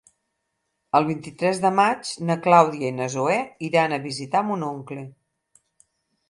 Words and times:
El 0.99 1.03
vint-i-tres 1.09 1.59
de 1.65 1.69
maig 1.79 2.13
na 2.29 2.37
Clàudia 2.45 2.89
i 2.95 2.97
na 3.01 3.11
Zoè 3.17 3.37
iran 3.69 3.95
a 3.95 4.01
visitar 4.07 4.43
mon 4.49 4.65
oncle. 4.71 5.07